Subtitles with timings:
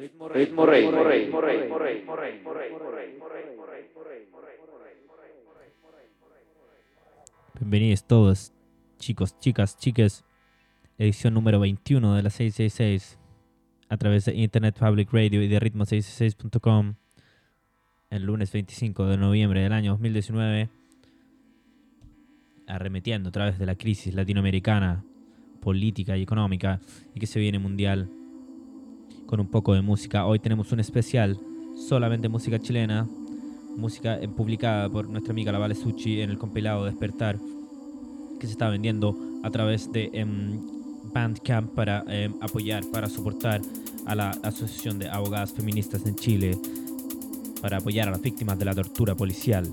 [0.00, 0.86] Ritmo Rey.
[7.58, 8.54] Bienvenidos todos,
[8.98, 10.24] chicos, chicas, chiques.
[10.96, 13.18] Edición número 21 de la 666
[13.90, 16.94] a través de Internet Public Radio y de ritmo666.com
[18.08, 20.70] el lunes 25 de noviembre del año 2019
[22.66, 25.04] arremetiendo a través de la crisis latinoamericana,
[25.60, 26.80] política y económica
[27.14, 28.08] y que se viene mundial
[29.30, 30.26] con un poco de música.
[30.26, 31.38] Hoy tenemos un especial,
[31.76, 33.06] solamente música chilena,
[33.76, 37.38] música eh, publicada por nuestra amiga La Vale Suchi en el compilado Despertar,
[38.40, 40.58] que se está vendiendo a través de em,
[41.14, 43.60] Bandcamp para em, apoyar, para soportar
[44.04, 46.58] a la Asociación de Abogadas Feministas en Chile,
[47.62, 49.64] para apoyar a las víctimas de la tortura policial.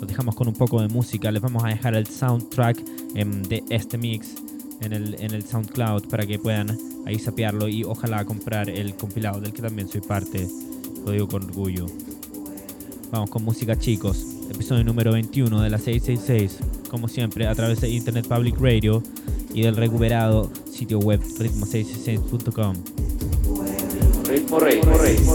[0.00, 2.82] Los dejamos con un poco de música, les vamos a dejar el soundtrack
[3.16, 4.36] em, de este mix
[4.80, 9.40] en el, en el SoundCloud para que puedan ahí sapearlo y ojalá comprar el compilado
[9.40, 10.48] del que también soy parte,
[11.04, 11.86] lo digo con orgullo.
[13.10, 16.58] Vamos con música chicos, episodio número 21 de la 666,
[16.90, 19.02] como siempre a través de Internet Public Radio
[19.52, 22.74] y del recuperado sitio web ritmo666.com.
[24.28, 24.58] Ritmo.
[24.58, 24.98] Ritmo.
[24.98, 25.34] Ritmo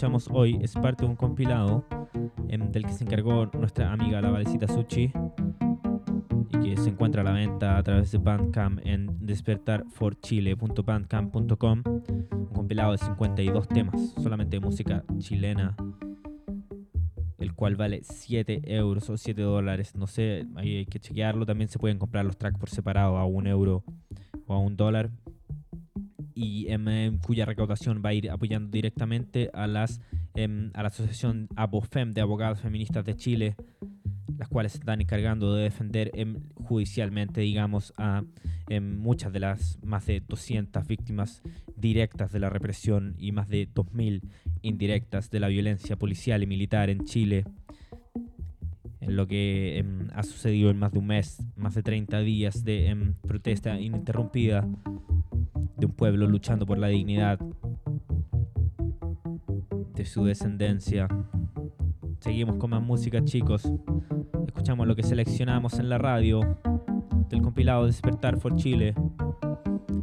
[0.00, 1.84] escuchamos hoy es parte de un compilado
[2.48, 5.12] em, del que se encargó nuestra amiga la Valecita Suchi
[6.48, 11.82] y que se encuentra a la venta a través de Bandcamp en despertarforchile.bandcamp.com.
[12.32, 15.76] Un compilado de 52 temas, solamente de música chilena,
[17.36, 19.94] el cual vale 7 euros o 7 dólares.
[19.96, 21.44] No sé, ahí hay que chequearlo.
[21.44, 23.84] También se pueden comprar los tracks por separado a un euro
[24.46, 25.10] o a un dólar
[26.40, 30.00] y em, cuya recaudación va a ir apoyando directamente a, las,
[30.34, 33.56] em, a la Asociación ABOFEM de Abogados Feministas de Chile,
[34.38, 38.24] las cuales están encargando de defender em, judicialmente, digamos, a
[38.80, 41.42] muchas de las más de 200 víctimas
[41.76, 44.22] directas de la represión y más de 2.000
[44.62, 47.44] indirectas de la violencia policial y militar en Chile.
[49.00, 53.12] En lo que ha sucedido en más de un mes, más de 30 días de
[53.26, 54.68] protesta ininterrumpida
[55.80, 57.40] de un pueblo luchando por la dignidad
[59.94, 61.08] de su descendencia.
[62.20, 63.72] Seguimos con más música, chicos.
[64.46, 66.58] Escuchamos lo que seleccionamos en la radio
[67.30, 68.94] del compilado Despertar for Chile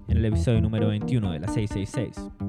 [0.08, 2.47] en el episodio número 21 de la 666.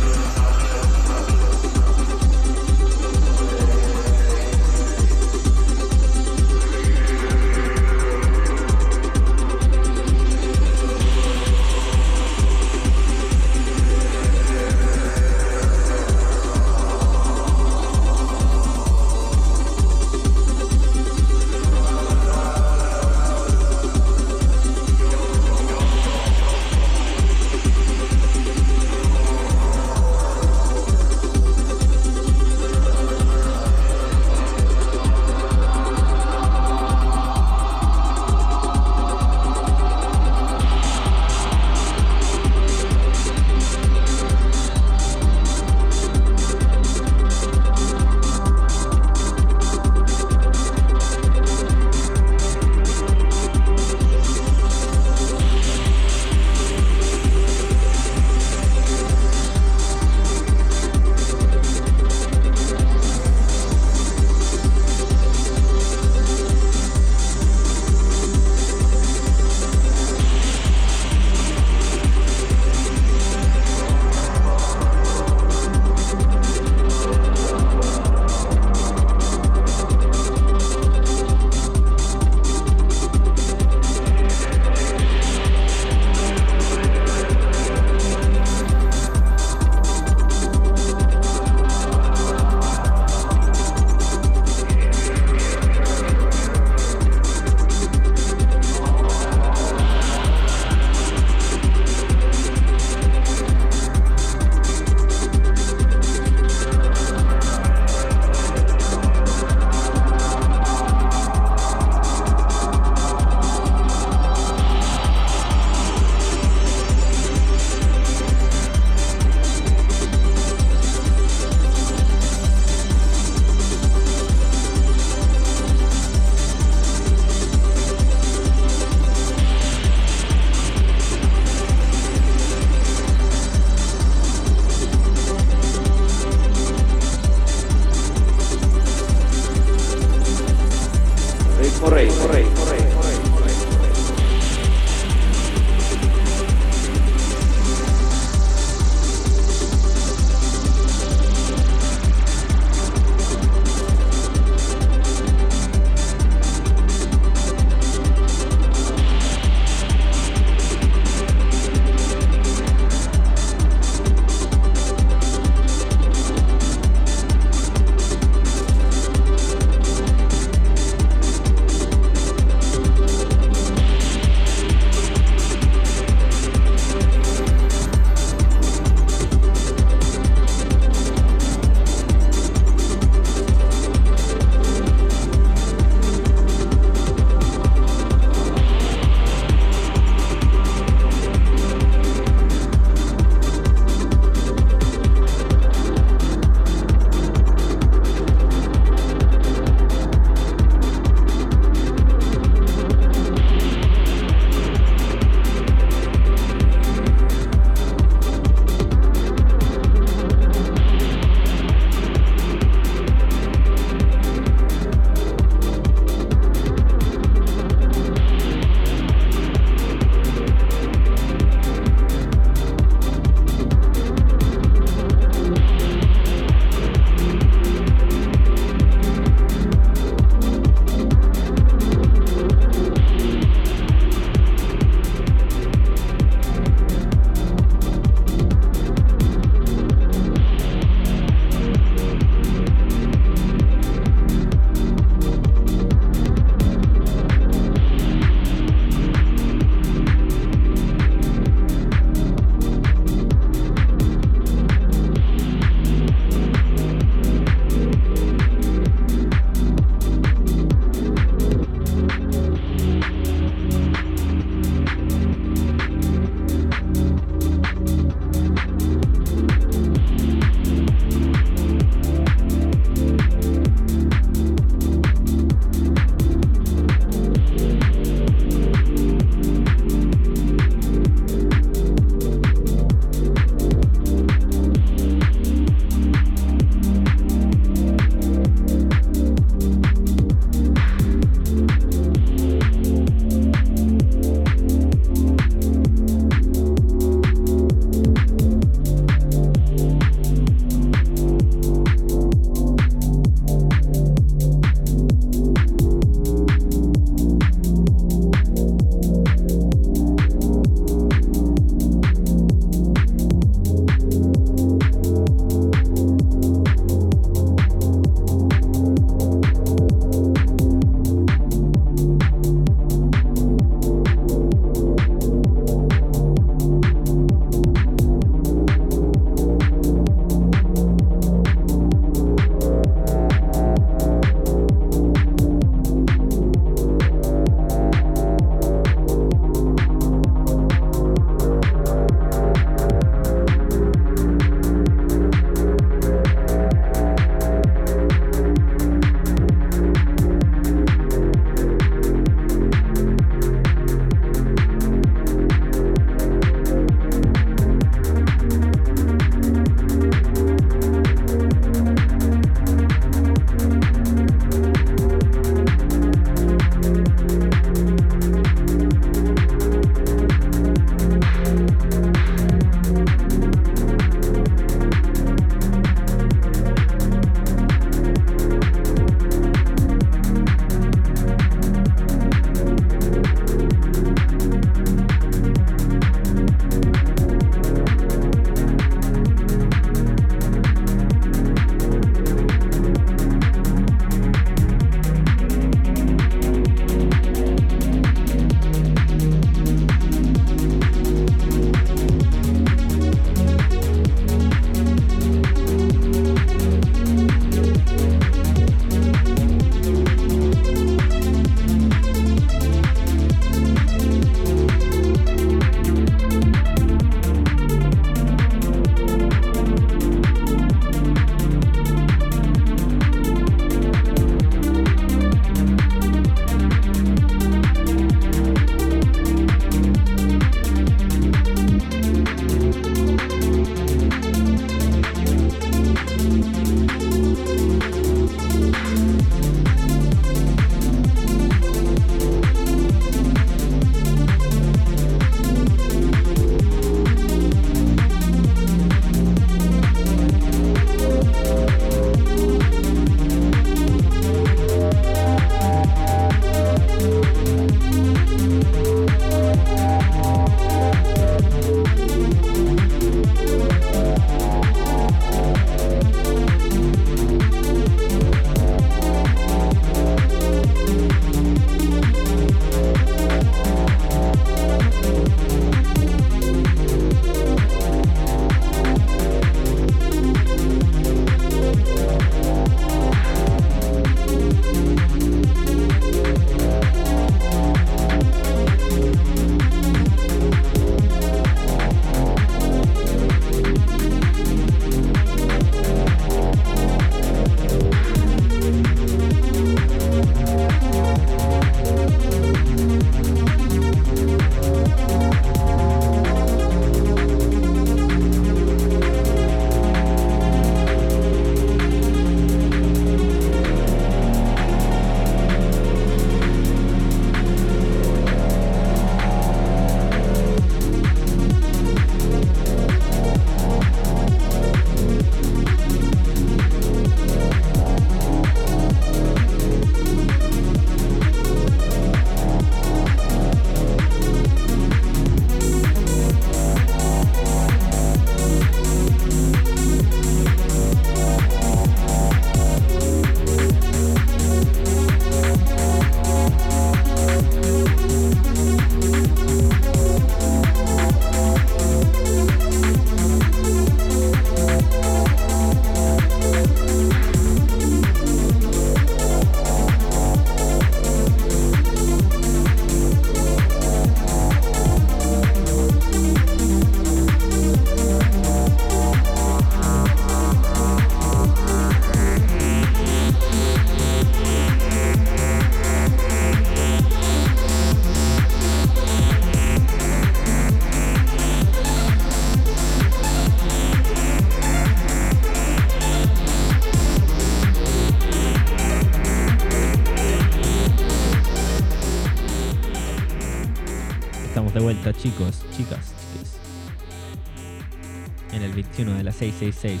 [599.72, 600.00] 666,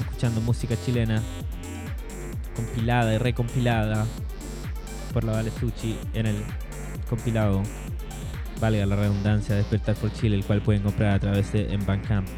[0.00, 1.22] escuchando música chilena,
[2.54, 4.06] compilada y recompilada
[5.12, 6.36] por la Vale Suchi en el
[7.08, 7.62] compilado,
[8.60, 12.28] valga la redundancia, Despertar por Chile, el cual pueden comprar a través de en Bandcamp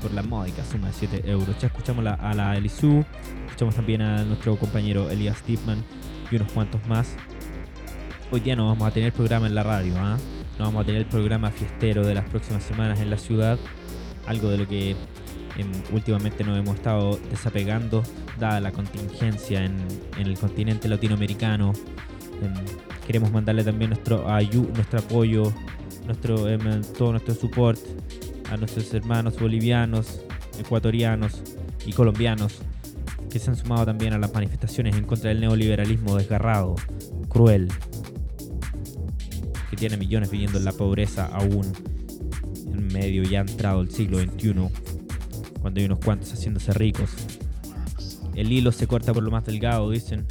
[0.00, 1.58] por la módica suma de 7 euros.
[1.58, 3.04] Ya escuchamos a la Elisu,
[3.46, 5.84] escuchamos también a nuestro compañero Elias Tipman
[6.30, 7.16] y unos cuantos más.
[8.30, 10.16] Hoy día no vamos a tener programa en la radio, ¿ah?
[10.58, 13.58] No vamos a tener el programa fiestero de las próximas semanas en la ciudad.
[14.26, 14.94] Algo de lo que
[15.92, 18.02] últimamente nos hemos estado desapegando,
[18.38, 19.76] dada la contingencia en,
[20.18, 21.72] el continente latinoamericano.
[22.42, 22.54] Em,
[23.06, 24.26] queremos mandarle también nuestro,
[24.74, 25.52] nuestro apoyo,
[26.06, 27.78] nuestro, em, todo nuestro support
[28.50, 30.22] a nuestros hermanos bolivianos,
[30.58, 31.42] ecuatorianos
[31.86, 32.60] y colombianos
[33.30, 36.74] que se han sumado también a las manifestaciones en contra del neoliberalismo desgarrado,
[37.28, 37.68] cruel,
[39.70, 41.64] que tiene millones viviendo en la pobreza aún
[42.72, 44.68] en medio ya entrado el siglo XXI,
[45.60, 47.10] cuando hay unos cuantos haciéndose ricos.
[48.34, 50.26] El hilo se corta por lo más delgado, dicen.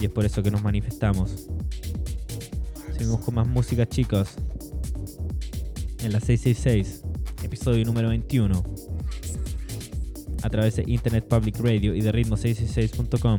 [0.00, 1.48] Y es por eso que nos manifestamos.
[2.92, 4.30] Seguimos con más música, chicos.
[6.00, 7.02] En la 666,
[7.44, 8.64] episodio número 21.
[10.42, 13.38] A través de Internet Public Radio y de ritmo666.com.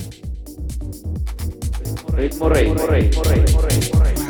[2.15, 4.22] Ritmo ritmo ritmo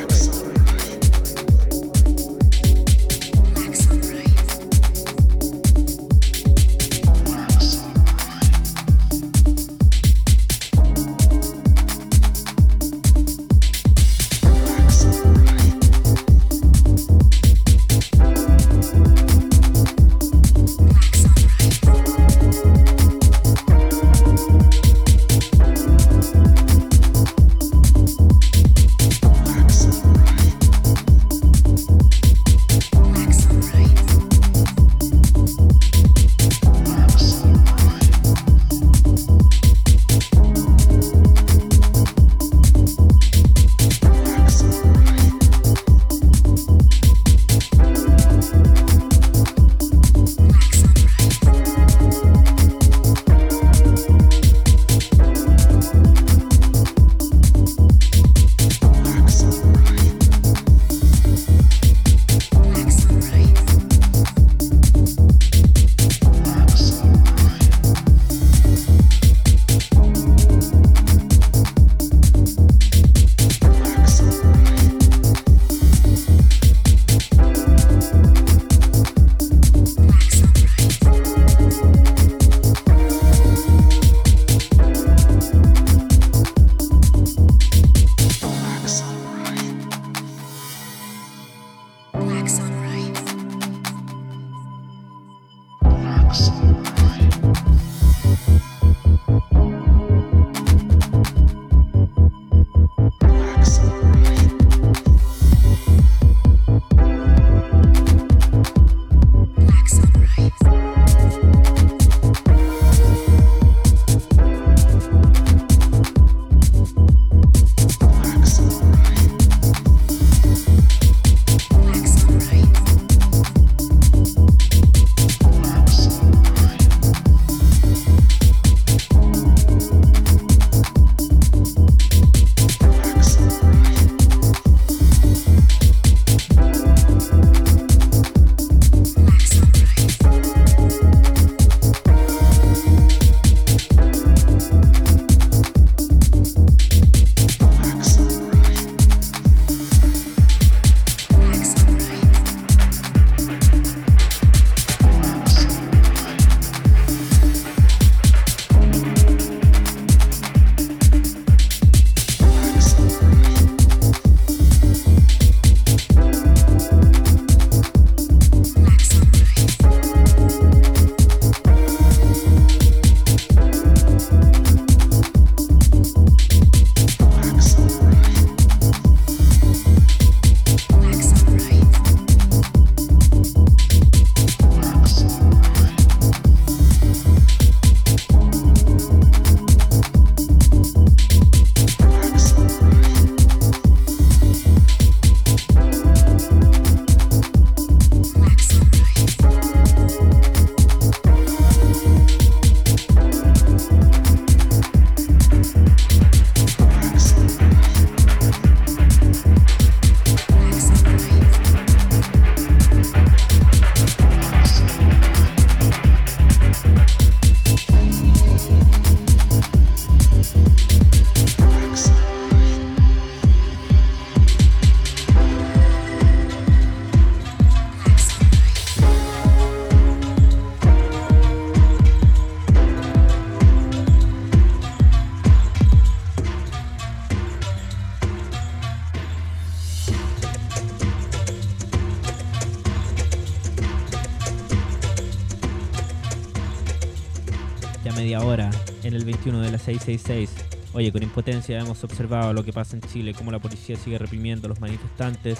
[249.53, 250.49] 21 de la 666.
[250.93, 254.67] Oye, con impotencia hemos observado lo que pasa en Chile, cómo la policía sigue reprimiendo
[254.67, 255.59] a los manifestantes,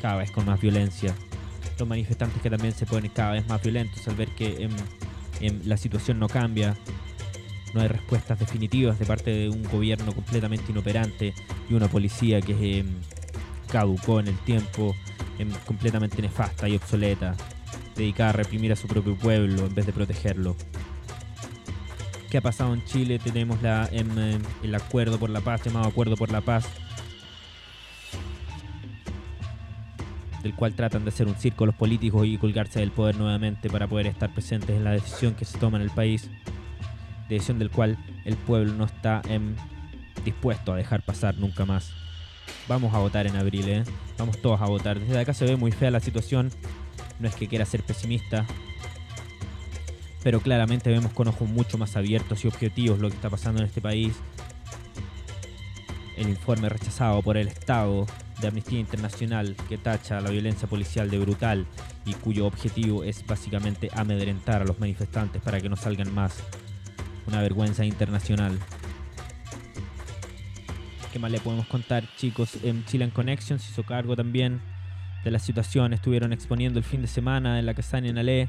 [0.00, 1.14] cada vez con más violencia.
[1.78, 4.70] Los manifestantes que también se ponen cada vez más violentos al ver que em,
[5.40, 6.76] em, la situación no cambia,
[7.74, 11.34] no hay respuestas definitivas de parte de un gobierno completamente inoperante
[11.68, 12.88] y una policía que em,
[13.70, 14.94] caducó en el tiempo,
[15.64, 17.34] completamente nefasta y obsoleta,
[17.96, 20.54] dedicada a reprimir a su propio pueblo en vez de protegerlo.
[22.30, 23.18] ¿Qué ha pasado en Chile?
[23.18, 26.64] Tenemos la, el acuerdo por la paz, llamado Acuerdo por la Paz,
[30.40, 33.88] del cual tratan de hacer un circo los políticos y colgarse del poder nuevamente para
[33.88, 36.30] poder estar presentes en la decisión que se toma en el país,
[37.28, 39.22] decisión del cual el pueblo no está
[40.24, 41.92] dispuesto a dejar pasar nunca más.
[42.68, 43.84] Vamos a votar en abril, ¿eh?
[44.18, 45.00] Vamos todos a votar.
[45.00, 46.50] Desde acá se ve muy fea la situación.
[47.18, 48.46] No es que quiera ser pesimista,
[50.22, 53.66] pero claramente vemos con ojos mucho más abiertos y objetivos lo que está pasando en
[53.66, 54.14] este país.
[56.16, 58.06] El informe rechazado por el Estado
[58.40, 61.66] de Amnistía Internacional que tacha la violencia policial de brutal
[62.04, 66.42] y cuyo objetivo es básicamente amedrentar a los manifestantes para que no salgan más.
[67.26, 68.58] Una vergüenza internacional.
[71.12, 72.58] ¿Qué más le podemos contar, chicos?
[72.62, 74.60] En Chile Connection hizo cargo también
[75.24, 75.92] de la situación.
[75.92, 78.48] Estuvieron exponiendo el fin de semana en la Casaña en Ale.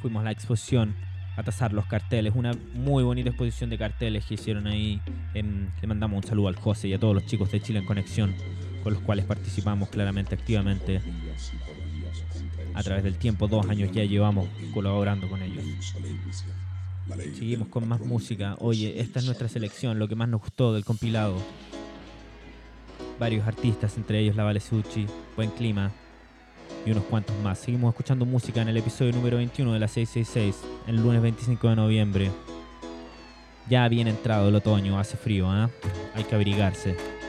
[0.00, 0.94] Fuimos a la exposición
[1.36, 2.32] a tasar los carteles.
[2.34, 5.00] Una muy bonita exposición de carteles que hicieron ahí.
[5.34, 8.34] le mandamos un saludo al José y a todos los chicos de Chile en Conexión,
[8.82, 11.00] con los cuales participamos claramente, activamente.
[12.74, 15.64] A través del tiempo, dos años ya llevamos colaborando con ellos.
[17.34, 18.56] Seguimos con más música.
[18.60, 21.36] Oye, esta es nuestra selección, lo que más nos gustó del compilado.
[23.18, 25.90] Varios artistas, entre ellos La Vale Suchi, Buen Clima
[26.84, 27.58] y unos cuantos más.
[27.58, 30.56] Seguimos escuchando música en el episodio número 21 de la 666,
[30.86, 32.30] el lunes 25 de noviembre.
[33.68, 35.68] Ya bien entrado el otoño, hace frío, ¿eh?
[36.14, 37.19] Hay que abrigarse.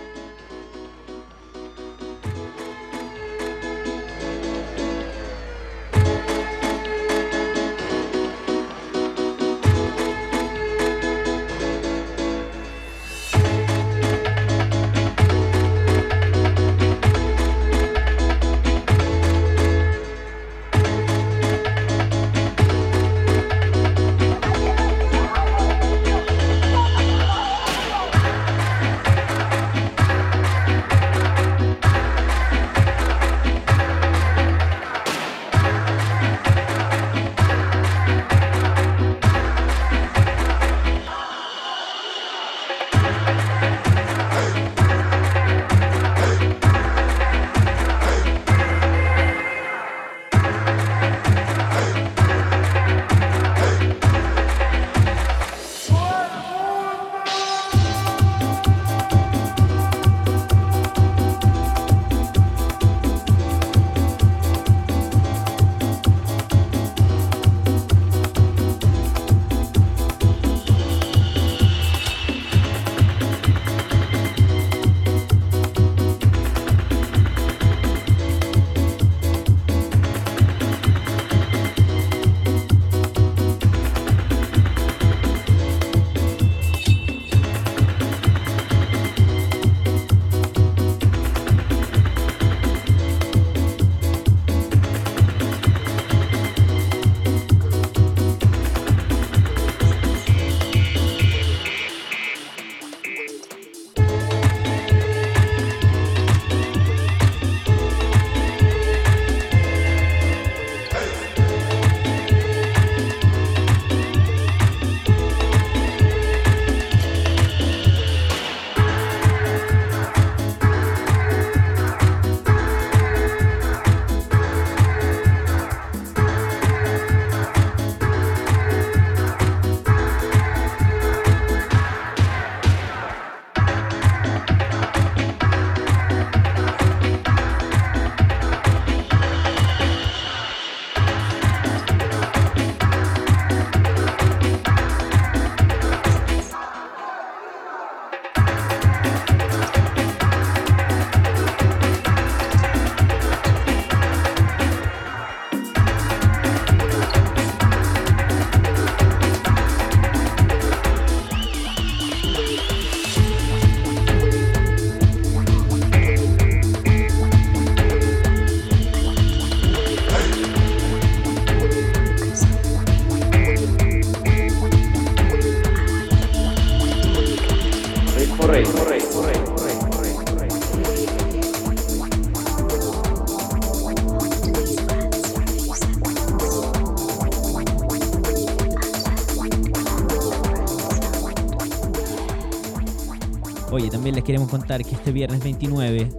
[194.23, 196.09] Queremos contar que este viernes 29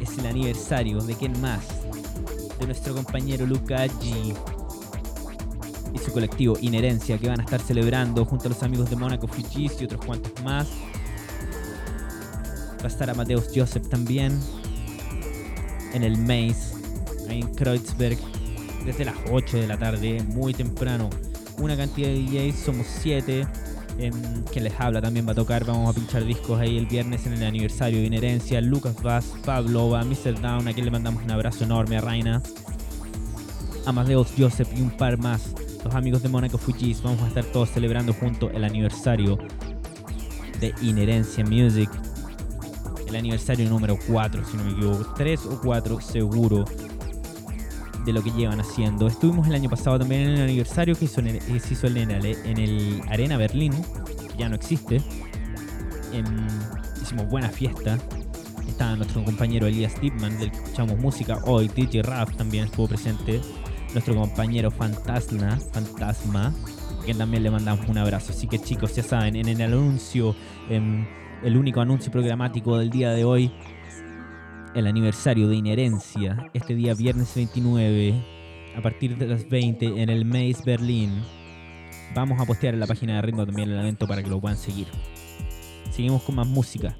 [0.00, 1.60] es el aniversario de quién más,
[2.58, 4.34] de nuestro compañero Luca G
[5.92, 9.28] y su colectivo Inherencia que van a estar celebrando junto a los amigos de Mónaco
[9.28, 10.68] Fujis y otros cuantos más.
[12.80, 14.38] Va a estar Amadeus Joseph también
[15.92, 16.74] en el Maze,
[17.28, 18.18] ahí en Kreuzberg,
[18.84, 21.10] desde las 8 de la tarde, muy temprano.
[21.58, 23.46] Una cantidad de DJs, somos 7.
[24.52, 25.64] Que les habla también va a tocar.
[25.64, 28.60] Vamos a pinchar discos ahí el viernes en el aniversario de Inherencia.
[28.60, 30.40] Lucas Vaz, Pablo, Mr.
[30.40, 32.42] Down, a quien le mandamos un abrazo enorme a Raina.
[33.86, 35.54] Amadeus Joseph y un par más.
[35.84, 37.02] Los amigos de Monaco Fujis.
[37.02, 39.38] Vamos a estar todos celebrando junto el aniversario
[40.60, 41.90] de Inherencia Music.
[43.06, 45.14] El aniversario número 4, si no me equivoco.
[45.14, 46.64] 3 o 4 seguro
[48.04, 49.06] de lo que llevan haciendo.
[49.06, 51.96] Estuvimos el año pasado también en el aniversario que, hizo el- que se hizo en
[52.10, 53.72] el, en el Arena Berlín,
[54.32, 55.00] que ya no existe.
[56.12, 56.48] En-
[57.02, 57.98] hicimos buena fiesta.
[58.68, 61.68] Estaba nuestro compañero Elias Tipman, del que escuchamos música hoy.
[61.68, 63.40] DJ Raf también estuvo presente.
[63.92, 68.32] Nuestro compañero Fantasma, Fantasma, a quien también le mandamos un abrazo.
[68.32, 70.34] Así que chicos, ya saben, en el anuncio,
[70.68, 71.06] en
[71.44, 73.52] el único anuncio programático del día de hoy,
[74.74, 78.14] el aniversario de Inherencia, este día viernes 29,
[78.76, 81.22] a partir de las 20 en el Maze Berlín.
[82.14, 84.58] Vamos a postear en la página de Ritmo también el evento para que lo puedan
[84.58, 84.88] seguir.
[85.90, 86.96] Seguimos con más música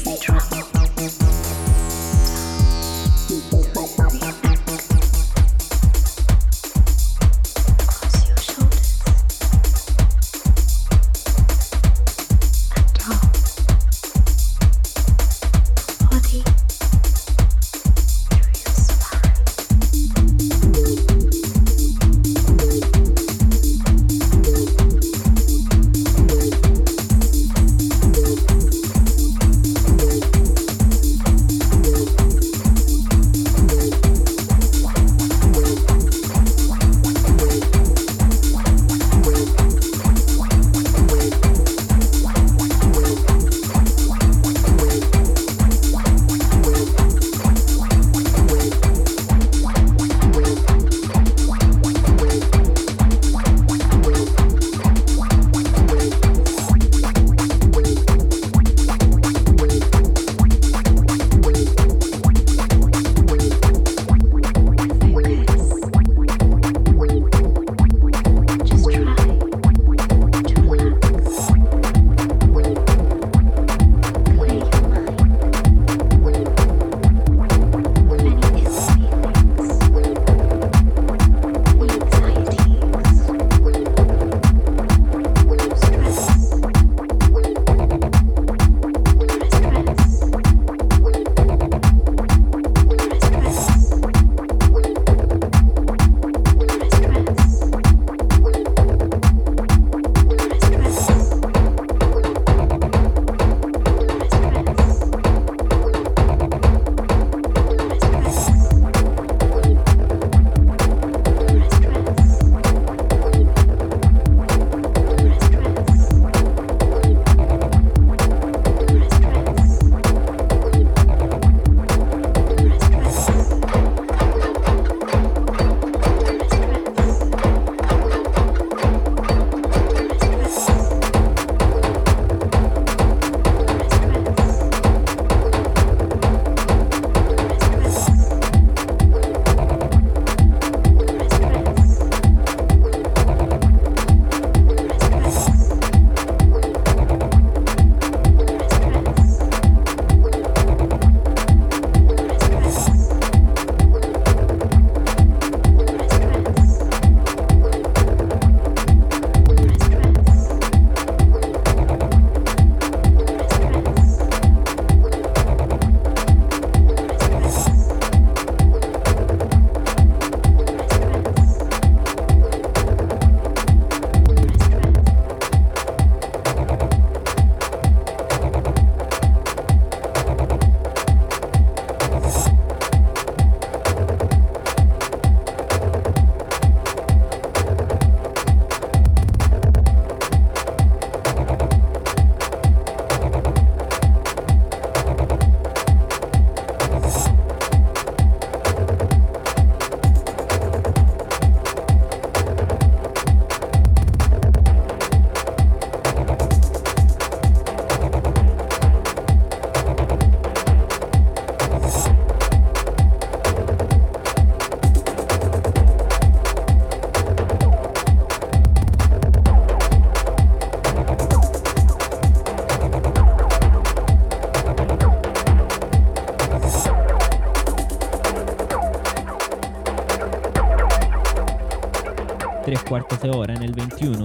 [233.26, 234.24] Hora en el 21.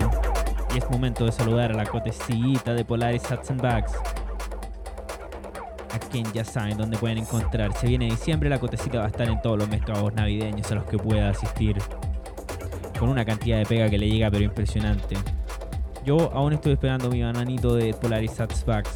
[0.74, 3.92] Y es momento de saludar a la cotecita de Polaris Hats and Bags.
[5.94, 7.74] A quien ya saben dónde pueden encontrar.
[7.74, 10.86] Se viene diciembre, la cotecita va a estar en todos los mercados navideños a los
[10.86, 11.78] que pueda asistir.
[13.00, 15.16] Con una cantidad de pega que le llega pero impresionante.
[16.06, 18.92] Yo aún estoy esperando mi bananito de Polaris Hats Bags.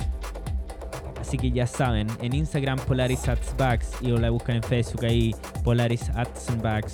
[1.20, 5.06] Así que ya saben, en Instagram Polaris Hats Bags y o la buscan en Facebook
[5.06, 6.94] ahí Polaris Hats and Bags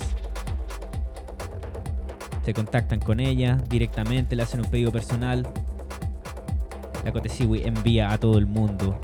[2.44, 5.48] se contactan con ella directamente, le hacen un pedido personal.
[7.04, 8.98] La Cotesiwi envía a todo el mundo.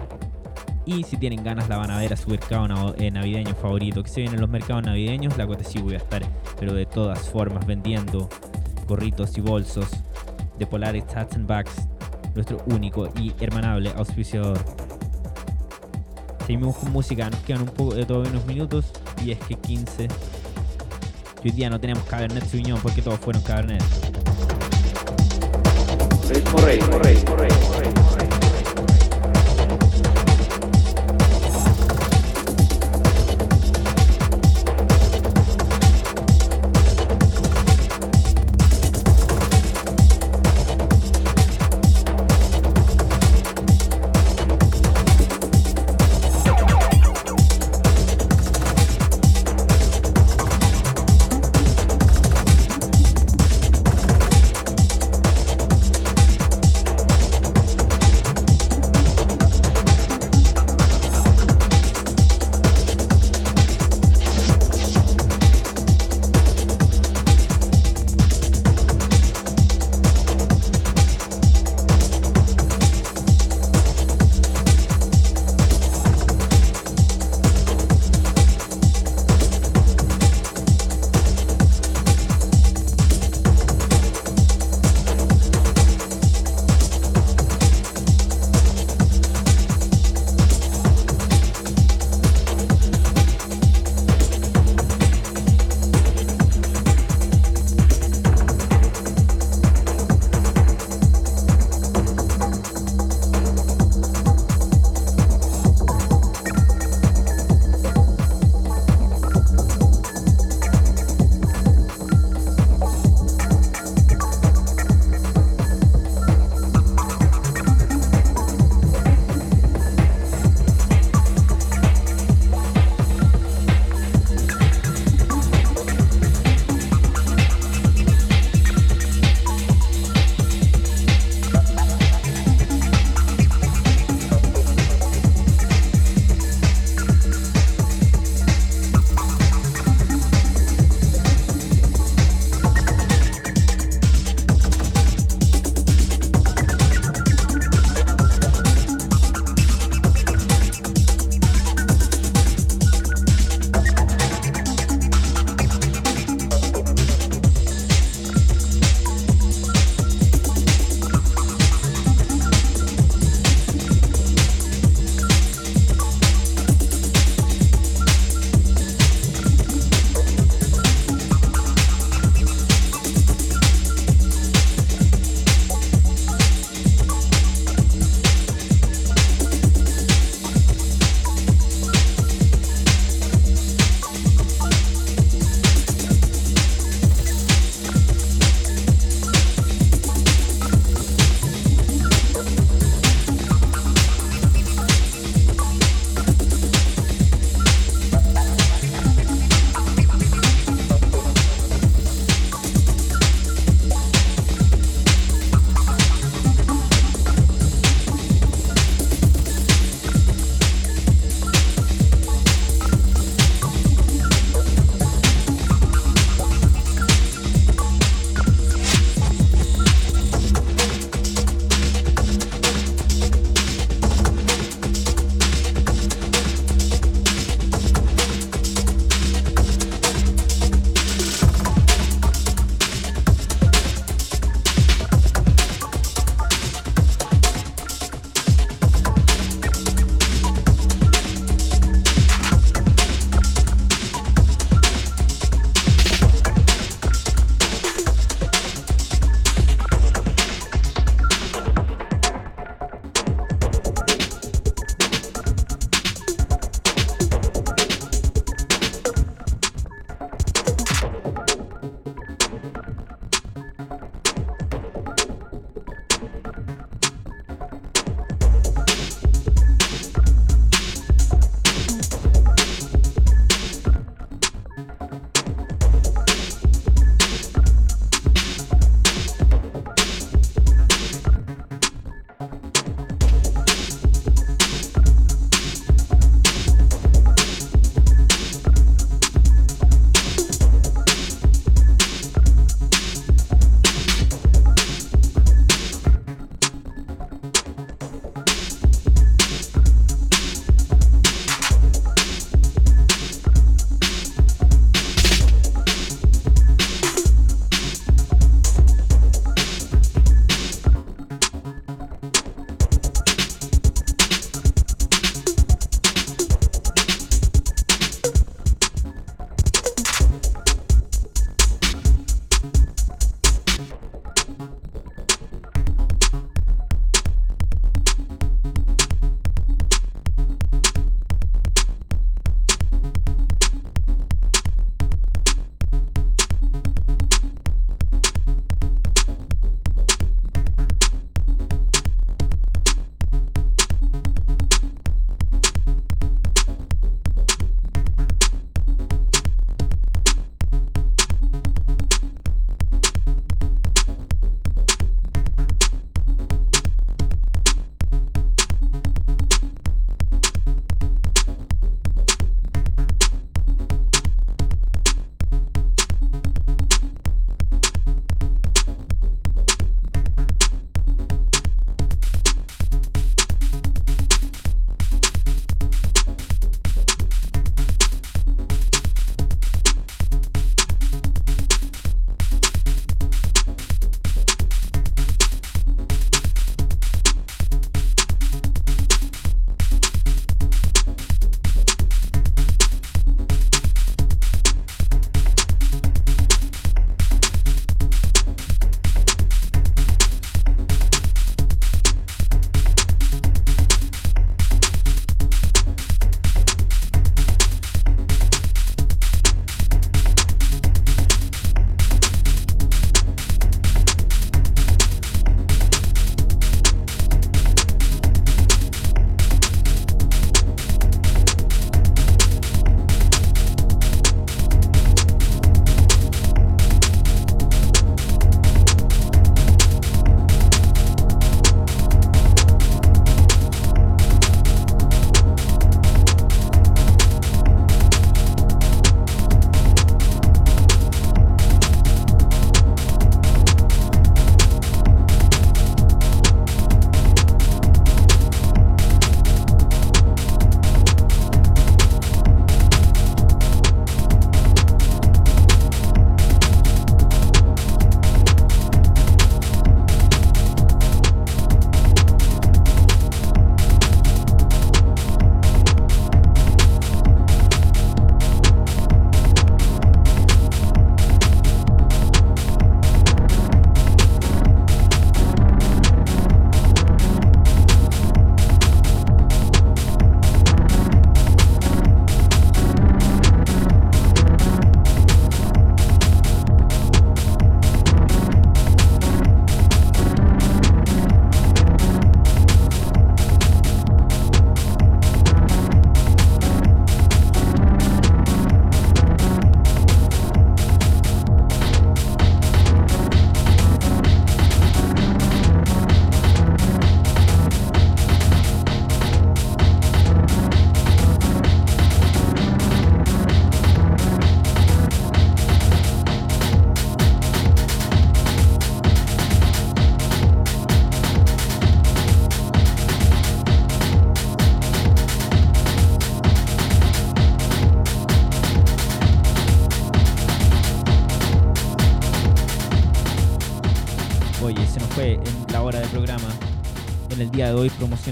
[0.85, 4.03] Y si tienen ganas la van a ver a su mercado eh, navideño favorito.
[4.03, 6.23] Que se vienen los mercados navideños, la Cotesiwi va a estar,
[6.59, 8.29] pero de todas formas, vendiendo
[8.87, 9.89] gorritos y bolsos
[10.59, 11.89] de Polaris Hats and Bags,
[12.35, 14.59] nuestro único y hermanable auspiciador.
[16.47, 18.93] Seguimos con música, nos quedan un poco de todos unos minutos
[19.25, 20.09] y es que 15
[21.45, 23.83] hoy día no tenemos Cabernet Sauvignon porque todos fueron Cabernet.
[26.29, 27.17] Ritmo rey, rey,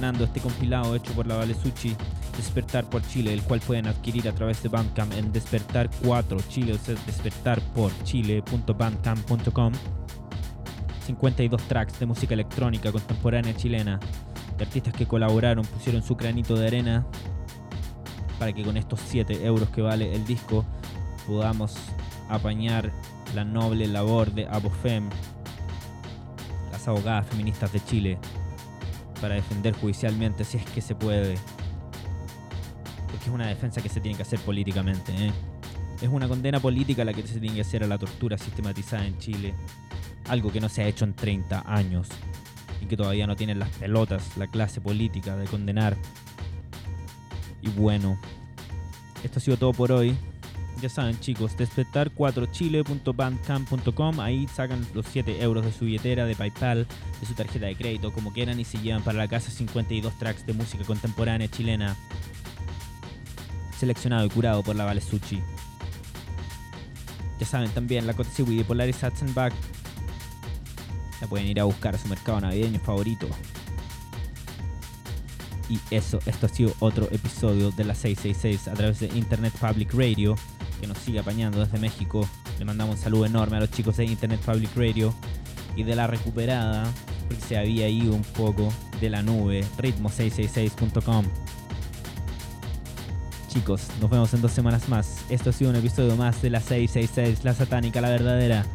[0.04, 1.96] este compilado hecho por la Valesuchi
[2.36, 6.72] Despertar por Chile, el cual pueden adquirir a través de Bandcamp en Despertar 4 Chile,
[6.74, 9.72] o sea, despertar por chile.bandcamp.com.
[11.04, 13.98] 52 tracks de música electrónica contemporánea chilena,
[14.56, 17.06] de artistas que colaboraron, pusieron su granito de arena
[18.38, 20.64] para que con estos 7 euros que vale el disco
[21.26, 21.74] podamos
[22.28, 22.92] apañar
[23.34, 25.08] la noble labor de Abofem,
[26.70, 28.18] las abogadas feministas de Chile,
[29.18, 31.36] para defender judicialmente si es que se puede.
[33.10, 35.12] Porque es una defensa que se tiene que hacer políticamente.
[35.12, 35.32] ¿eh?
[36.00, 39.18] Es una condena política la que se tiene que hacer a la tortura sistematizada en
[39.18, 39.54] Chile.
[40.28, 42.08] Algo que no se ha hecho en 30 años.
[42.80, 45.96] Y que todavía no tienen las pelotas la clase política de condenar.
[47.60, 48.18] Y bueno,
[49.24, 50.16] esto ha sido todo por hoy.
[50.80, 56.86] Ya saben chicos, despertar4chile.bandcamp.com, ahí sacan los 7 euros de su billetera, de PayPal,
[57.20, 60.46] de su tarjeta de crédito, como quieran, y se llevan para la casa 52 tracks
[60.46, 61.96] de música contemporánea chilena,
[63.76, 65.40] seleccionado y curado por la Valesuchi.
[67.40, 69.00] Ya saben también, la Cote de Polaris
[69.34, 69.52] Back
[71.20, 73.26] la pueden ir a buscar a su mercado navideño favorito.
[75.68, 79.92] Y eso, esto ha sido otro episodio de la 666 a través de Internet Public
[79.92, 80.36] Radio
[80.80, 82.28] que nos sigue apañando desde México.
[82.58, 85.14] Le mandamos un saludo enorme a los chicos de Internet Public Radio
[85.76, 86.84] y de la recuperada,
[87.28, 91.24] porque se había ido un poco de la nube, ritmo666.com.
[93.48, 95.24] Chicos, nos vemos en dos semanas más.
[95.30, 98.66] Esto ha sido un episodio más de la 666, la satánica, la verdadera.